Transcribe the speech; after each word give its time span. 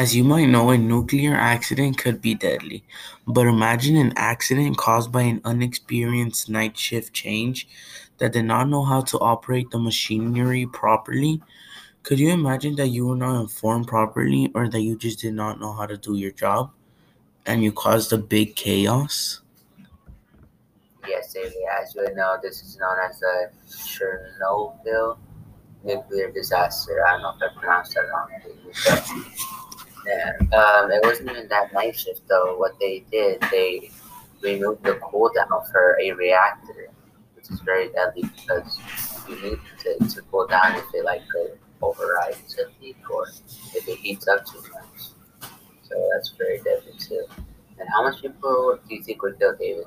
As 0.00 0.16
you 0.16 0.24
might 0.24 0.46
know, 0.46 0.70
a 0.70 0.78
nuclear 0.78 1.34
accident 1.34 1.98
could 1.98 2.22
be 2.22 2.34
deadly. 2.34 2.82
But 3.26 3.46
imagine 3.46 3.96
an 3.96 4.14
accident 4.16 4.78
caused 4.78 5.12
by 5.12 5.20
an 5.20 5.42
unexperienced 5.44 6.48
night 6.48 6.78
shift 6.78 7.12
change 7.12 7.68
that 8.16 8.32
did 8.32 8.46
not 8.46 8.70
know 8.70 8.82
how 8.82 9.02
to 9.02 9.18
operate 9.18 9.70
the 9.70 9.78
machinery 9.78 10.64
properly. 10.64 11.42
Could 12.02 12.18
you 12.18 12.30
imagine 12.30 12.76
that 12.76 12.86
you 12.86 13.08
were 13.08 13.14
not 13.14 13.42
informed 13.42 13.88
properly 13.88 14.50
or 14.54 14.70
that 14.70 14.80
you 14.80 14.96
just 14.96 15.20
did 15.20 15.34
not 15.34 15.60
know 15.60 15.74
how 15.74 15.84
to 15.84 15.98
do 15.98 16.16
your 16.16 16.30
job 16.30 16.70
and 17.44 17.62
you 17.62 17.70
caused 17.70 18.10
a 18.14 18.16
big 18.16 18.56
chaos? 18.56 19.42
Yes, 21.06 21.34
David, 21.34 21.52
as 21.78 21.94
you 21.94 22.14
know, 22.14 22.38
this 22.42 22.62
is 22.62 22.78
known 22.78 22.96
as 23.06 23.20
the 23.20 23.50
Chernobyl 23.68 25.18
nuclear 25.84 26.30
disaster. 26.30 27.04
I 27.06 27.12
don't 27.12 27.20
know 27.20 27.34
if 27.36 27.52
I 27.54 27.60
pronounced 27.60 27.94
that 27.96 28.08
wrong. 28.08 29.59
Yeah, 30.06 30.32
um, 30.56 30.90
it 30.90 31.00
wasn't 31.04 31.30
even 31.30 31.48
that 31.48 31.72
night 31.72 31.98
shift 31.98 32.22
though. 32.28 32.56
What 32.58 32.78
they 32.80 33.04
did, 33.10 33.40
they 33.50 33.90
removed 34.42 34.84
the 34.84 34.94
cool 35.02 35.30
down 35.34 35.48
for 35.70 35.98
a 36.02 36.12
reactor, 36.12 36.88
which 37.34 37.50
is 37.50 37.60
very 37.60 37.90
deadly 37.90 38.22
because 38.22 38.78
you 39.28 39.42
need 39.42 39.58
to, 39.80 40.08
to 40.08 40.22
cool 40.30 40.46
down 40.46 40.76
if 40.76 40.84
it 40.94 41.04
like 41.04 41.22
could 41.28 41.58
override 41.82 42.36
to 42.48 42.66
heat 42.80 42.96
or 43.10 43.26
if 43.74 43.88
it 43.88 43.98
heats 43.98 44.26
up 44.28 44.44
too 44.46 44.62
much. 44.72 45.50
So 45.82 46.08
that's 46.12 46.30
very 46.38 46.58
deadly 46.58 46.92
too. 46.98 47.26
And 47.78 47.88
how 47.90 48.02
much 48.02 48.22
people 48.22 48.78
do 48.88 48.94
you 48.94 49.02
think 49.02 49.22
were 49.22 49.32
killed, 49.32 49.58
David? 49.58 49.86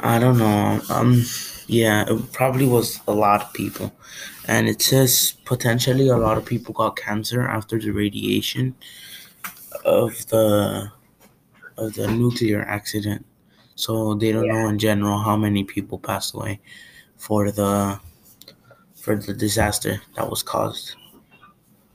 I 0.00 0.18
don't 0.18 0.38
know. 0.38 0.80
Um, 0.88 1.22
yeah, 1.70 2.04
it 2.08 2.32
probably 2.32 2.66
was 2.66 3.00
a 3.06 3.12
lot 3.12 3.42
of 3.42 3.52
people, 3.52 3.92
and 4.48 4.68
it 4.68 4.82
says 4.82 5.34
potentially 5.44 6.08
a 6.08 6.16
lot 6.16 6.36
of 6.36 6.44
people 6.44 6.74
got 6.74 6.96
cancer 6.96 7.42
after 7.46 7.78
the 7.78 7.92
radiation 7.92 8.74
of 9.84 10.26
the 10.26 10.90
of 11.76 11.94
the 11.94 12.08
nuclear 12.08 12.62
accident. 12.62 13.24
So 13.76 14.14
they 14.14 14.32
don't 14.32 14.48
know 14.48 14.66
in 14.66 14.80
general 14.80 15.20
how 15.20 15.36
many 15.36 15.62
people 15.62 15.98
passed 15.98 16.34
away 16.34 16.58
for 17.16 17.52
the 17.52 18.00
for 18.96 19.14
the 19.14 19.32
disaster 19.32 20.02
that 20.16 20.28
was 20.28 20.42
caused. 20.42 20.96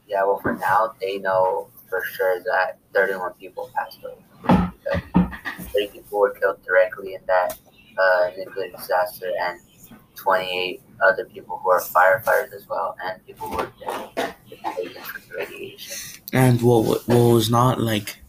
Yeah, 0.08 0.24
well, 0.24 0.40
for 0.40 0.54
now 0.54 0.94
they 1.02 1.18
know 1.18 1.68
for 1.90 2.02
sure 2.14 2.40
that 2.44 2.78
31 2.94 3.34
people 3.34 3.70
passed 3.76 4.00
away. 4.02 4.72
30 5.74 5.88
people 5.88 6.20
were 6.20 6.32
killed 6.32 6.64
directly 6.64 7.16
in 7.16 7.22
that 7.28 7.58
uh, 7.98 8.30
nuclear 8.38 8.70
disaster, 8.70 9.32
and 9.42 9.60
28 10.16 10.82
other 11.04 11.26
people 11.26 11.60
who 11.64 11.70
are 11.70 11.82
firefighters 11.82 12.54
as 12.54 12.68
well, 12.68 12.96
and 13.04 13.26
people 13.26 13.50
who 13.50 13.60
are 13.60 13.72
dead 13.80 14.36
radiation. 15.38 16.22
And 16.34 16.62
what 16.62 17.08
what 17.08 17.34
was 17.34 17.50
not 17.50 17.80
like 17.80 18.22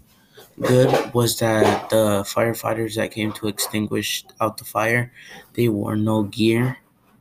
good 0.61 1.13
was 1.13 1.39
that 1.39 1.91
the 1.91 2.25
firefighters 2.25 2.95
that 2.97 3.11
came 3.11 3.33
to 3.33 3.49
extinguish 3.49 4.25
out 4.41 4.57
the 4.57 4.65
fire, 4.65 5.13
they 5.55 5.69
wore 5.69 5.97
no 5.97 6.23
gear 6.23 6.79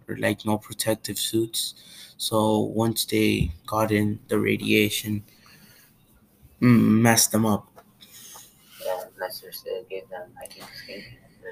or 0.07 0.17
like 0.17 0.45
no 0.45 0.57
protective 0.57 1.17
suits. 1.17 1.75
So 2.17 2.59
once 2.59 3.05
they 3.05 3.51
got 3.67 3.91
in, 3.91 4.19
the 4.27 4.39
radiation 4.39 5.23
messed 6.59 7.31
them 7.31 7.45
up. 7.45 7.67
Yeah, 8.83 9.03
gave 9.89 10.09
them, 10.09 10.29
I 10.41 10.47
think, 10.47 10.65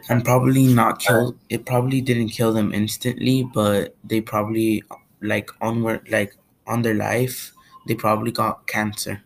and 0.10 0.26
probably 0.26 0.68
not 0.68 1.00
kill 1.00 1.36
it 1.50 1.66
probably 1.66 2.02
didn't 2.02 2.30
kill 2.30 2.54
them 2.54 2.74
instantly 2.74 3.44
but 3.54 3.96
they 4.04 4.22
probably 4.22 4.84
like 5.22 5.50
onward 5.62 6.06
like 6.10 6.36
on 6.68 6.82
their 6.82 6.94
life 6.96 7.54
they 7.86 7.96
probably 7.96 8.32
got 8.32 8.66
cancer. 8.66 9.22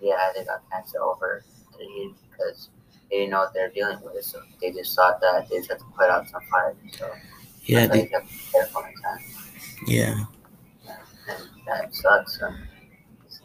Yeah 0.00 0.30
they 0.34 0.44
got 0.44 0.62
cancer 0.70 1.00
over 1.00 1.44
the 1.78 1.84
years 1.84 2.16
because 2.30 2.70
they 3.10 3.18
didn't 3.18 3.30
know 3.30 3.40
what 3.40 3.54
they're 3.54 3.70
dealing 3.70 3.98
with 4.02 4.24
so 4.24 4.40
they 4.60 4.70
just 4.70 4.94
thought 4.94 5.20
that 5.20 5.48
they 5.48 5.58
just 5.58 5.70
had 5.70 5.78
to 5.78 5.84
put 5.96 6.10
out 6.10 6.28
some 6.28 6.42
fire 6.50 6.74
so 6.92 7.10
yeah 7.64 7.86
they, 7.86 8.06
have 8.12 8.22
to 8.22 8.28
be 8.28 8.40
careful 8.52 8.84
yeah. 9.86 10.14
yeah. 10.86 10.96
And 11.28 11.48
that 11.66 11.94
sucks 11.94 12.38
so 12.38 12.52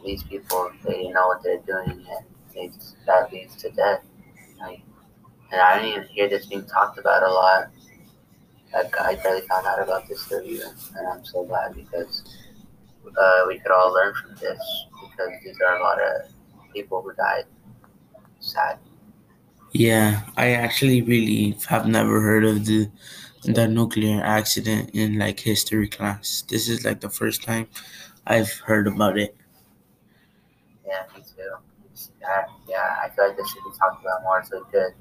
these 0.04 0.22
people 0.22 0.70
they 0.84 0.94
didn't 0.94 1.12
know 1.12 1.26
what 1.28 1.42
they're 1.42 1.58
doing 1.58 2.04
and 2.08 2.24
they 2.54 2.70
that 3.06 3.32
leads 3.32 3.56
to 3.56 3.70
death. 3.70 4.02
Like 4.60 4.82
and 5.50 5.60
I 5.60 5.80
didn't 5.80 5.96
even 5.96 6.08
hear 6.08 6.28
this 6.28 6.46
being 6.46 6.64
talked 6.64 6.98
about 6.98 7.22
a 7.22 7.30
lot. 7.30 7.70
Like, 8.72 9.00
I 9.00 9.14
barely 9.16 9.46
found 9.46 9.66
out 9.66 9.82
about 9.82 10.06
this 10.08 10.30
review, 10.30 10.62
and 10.96 11.08
I'm 11.08 11.24
so 11.24 11.44
glad 11.44 11.74
because 11.74 12.22
uh, 13.18 13.44
we 13.48 13.58
could 13.58 13.72
all 13.72 13.92
learn 13.92 14.14
from 14.14 14.34
this 14.36 14.60
because 15.00 15.30
these 15.42 15.56
are 15.66 15.76
a 15.76 15.82
lot 15.82 15.98
of 16.00 16.30
people 16.74 17.00
who 17.00 17.14
died. 17.14 17.44
Sad. 18.40 18.78
Yeah, 19.72 20.22
I 20.36 20.52
actually 20.52 21.02
really 21.02 21.56
have 21.68 21.86
never 21.86 22.20
heard 22.20 22.44
of 22.44 22.66
the 22.66 22.90
the 23.44 23.68
nuclear 23.68 24.20
accident 24.22 24.90
in 24.92 25.18
like 25.18 25.40
history 25.40 25.88
class. 25.88 26.42
This 26.48 26.68
is 26.68 26.84
like 26.84 27.00
the 27.00 27.08
first 27.08 27.42
time 27.42 27.68
I've 28.26 28.52
heard 28.66 28.86
about 28.86 29.16
it. 29.16 29.36
Yeah, 30.86 31.04
me 31.14 31.22
too. 31.22 31.56
Yeah, 32.20 32.44
yeah, 32.68 32.96
I 33.02 33.08
feel 33.10 33.28
like 33.28 33.36
this 33.36 33.48
should 33.48 33.64
be 33.64 33.78
talked 33.78 34.02
about 34.02 34.22
more 34.22 34.44
so 34.44 34.66
good 34.70 34.92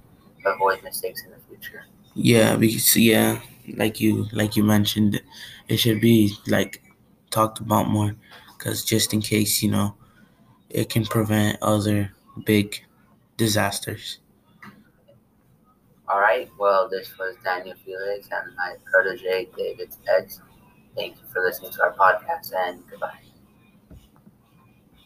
avoid 0.46 0.84
mistakes 0.84 1.24
in 1.24 1.32
the 1.32 1.38
future. 1.48 1.86
Yeah, 2.16 2.56
because 2.56 2.96
yeah, 2.96 3.42
like 3.76 4.00
you 4.00 4.28
like 4.32 4.56
you 4.56 4.64
mentioned, 4.64 5.22
it 5.68 5.78
should 5.78 6.02
be 6.02 6.34
like 6.48 6.82
talked 7.30 7.60
about 7.60 7.90
more, 7.90 8.16
because 8.58 8.84
just 8.84 9.14
in 9.14 9.22
case 9.22 9.62
you 9.62 9.70
know, 9.70 9.96
it 10.70 10.90
can 10.90 11.06
prevent 11.06 11.58
other 11.62 12.12
big 12.46 12.84
disasters. 13.38 14.20
All 16.08 16.20
right. 16.20 16.50
Well, 16.58 16.88
this 16.88 17.18
was 17.18 17.36
Daniel 17.44 17.76
Felix 17.86 18.30
and 18.32 18.56
my 18.56 18.76
protege 18.86 19.50
David 19.58 19.90
Eds. 20.18 20.42
Thank 20.96 21.18
you 21.18 21.28
for 21.32 21.42
listening 21.44 21.72
to 21.72 21.84
our 21.84 21.94
podcast 21.94 22.54
and 22.56 22.82
goodbye. 22.90 23.27